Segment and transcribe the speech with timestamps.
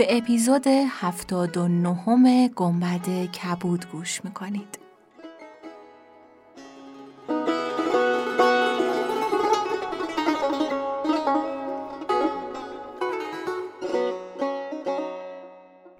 [0.00, 4.78] به اپیزود 79 گنبد کبود گوش می‌کنید.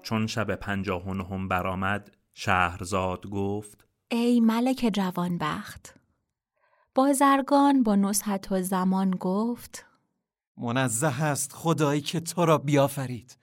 [0.03, 5.95] چون شب پنجاه و نهم برآمد شهرزاد گفت ای ملک جوانبخت
[6.95, 9.85] بازرگان با نصحت و زمان گفت
[10.57, 13.40] منزه است خدایی که تو را بیافرید.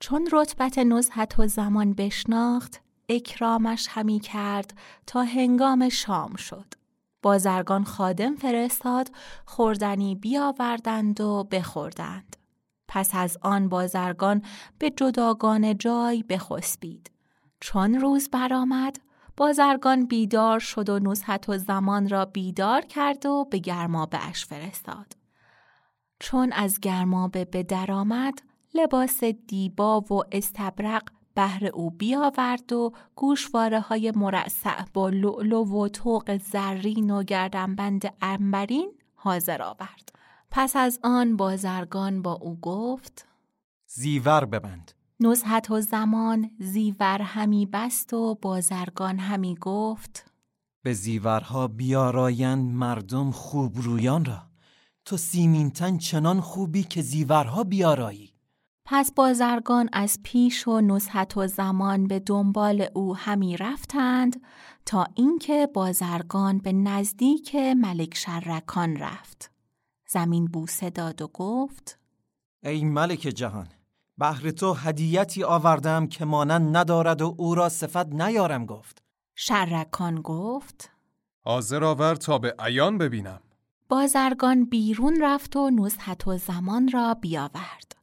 [0.00, 6.74] چون رتبت نزهت و زمان بشناخت اکرامش همی کرد تا هنگام شام شد.
[7.22, 9.10] بازرگان خادم فرستاد
[9.46, 12.36] خوردنی بیاوردند و بخوردند.
[12.88, 14.42] پس از آن بازرگان
[14.78, 17.10] به جداگان جای بخسبید.
[17.60, 19.00] چون روز برآمد
[19.36, 25.16] بازرگان بیدار شد و نزهت و زمان را بیدار کرد و به گرمابه اش فرستاد.
[26.20, 28.42] چون از گرمابه به درآمد
[28.74, 31.02] لباس دیبا و استبرق
[31.34, 38.92] بهر او بیاورد و گوشواره های مرصع با لعلو و توق زرین و گردنبند انبرین
[39.14, 40.12] حاضر آورد.
[40.50, 43.26] پس از آن بازرگان با او گفت
[43.86, 44.92] زیور ببند.
[45.20, 50.30] نزهت و زمان زیور همی بست و بازرگان همی گفت
[50.82, 54.42] به زیورها بیارایند مردم خوب رویان را
[55.04, 58.32] تو سیمینتن چنان خوبی که زیورها بیارایی
[58.90, 64.42] پس بازرگان از پیش و نصحت و زمان به دنبال او همی رفتند
[64.86, 69.50] تا اینکه بازرگان به نزدیک ملک شرکان رفت.
[70.06, 71.98] زمین بوسه داد و گفت
[72.62, 73.68] ای ملک جهان
[74.18, 79.02] بهر تو هدیتی آوردم که مانند ندارد و او را صفت نیارم گفت.
[79.34, 80.90] شرکان گفت
[81.40, 83.40] حاضر آور تا به عیان ببینم.
[83.88, 87.97] بازرگان بیرون رفت و نصحت و زمان را بیاورد.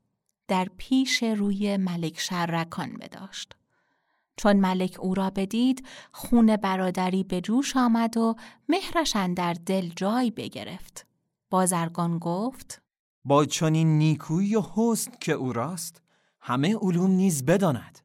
[0.47, 3.55] در پیش روی ملک شرکان بداشت.
[4.37, 8.35] چون ملک او را بدید خون برادری به جوش آمد و
[8.69, 11.07] مهرشان در دل جای بگرفت.
[11.49, 12.81] بازرگان گفت
[13.25, 16.01] با چنین نیکویی و حسن که او راست
[16.41, 17.99] همه علوم نیز بداند.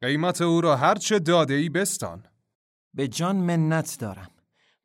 [0.00, 2.26] قیمت او را هرچه داده ای بستان.
[2.94, 4.30] به جان منت دارم.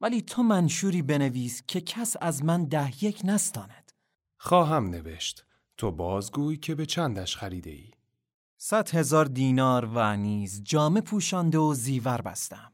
[0.01, 3.91] ولی تو منشوری بنویس که کس از من ده یک نستاند.
[4.37, 5.47] خواهم نوشت.
[5.77, 7.91] تو بازگوی که به چندش خریده ای؟
[8.57, 12.71] صد هزار دینار و نیز جامه پوشانده و زیور بستم.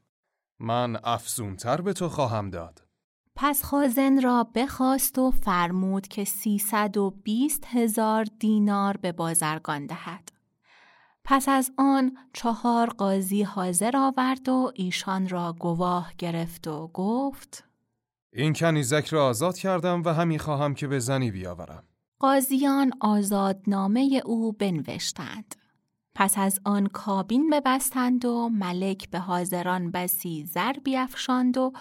[0.58, 2.82] من افزونتر به تو خواهم داد.
[3.36, 10.32] پس خازن را بخواست و فرمود که سیصد و بیست هزار دینار به بازرگان دهد.
[11.24, 17.64] پس از آن چهار قاضی حاضر آورد و ایشان را گواه گرفت و گفت
[18.32, 21.84] این کنیزک را آزاد کردم و همی خواهم که به زنی بیاورم.
[22.24, 25.54] قاضیان آزادنامه او بنوشتند.
[26.14, 31.72] پس از آن کابین ببستند و ملک به حاضران بسی زر بیافشاند و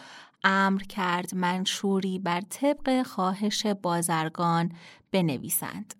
[0.43, 4.71] امر کرد منشوری بر طبق خواهش بازرگان
[5.11, 5.95] بنویسند.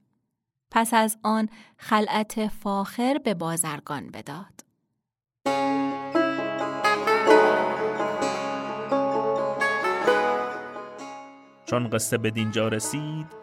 [0.72, 4.64] پس از آن خلعت فاخر به بازرگان بداد.
[11.66, 13.43] چون قصه به دینجا رسید